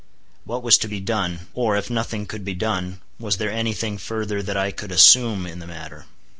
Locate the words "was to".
0.63-0.87